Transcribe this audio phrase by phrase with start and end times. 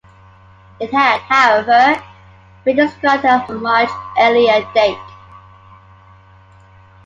[0.79, 2.01] It had, however,
[2.65, 4.97] been described at a much earlier date.